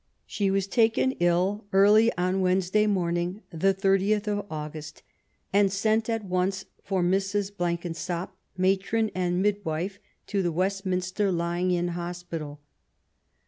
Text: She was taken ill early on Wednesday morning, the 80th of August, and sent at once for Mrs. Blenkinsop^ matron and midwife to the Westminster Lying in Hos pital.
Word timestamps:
She 0.25 0.49
was 0.49 0.65
taken 0.65 1.11
ill 1.19 1.65
early 1.71 2.11
on 2.17 2.41
Wednesday 2.41 2.87
morning, 2.87 3.43
the 3.51 3.71
80th 3.71 4.27
of 4.27 4.47
August, 4.49 5.03
and 5.53 5.71
sent 5.71 6.09
at 6.09 6.25
once 6.25 6.65
for 6.83 7.03
Mrs. 7.03 7.51
Blenkinsop^ 7.55 8.29
matron 8.57 9.11
and 9.13 9.43
midwife 9.43 9.99
to 10.25 10.41
the 10.41 10.51
Westminster 10.51 11.31
Lying 11.31 11.69
in 11.69 11.89
Hos 11.89 12.23
pital. 12.23 12.59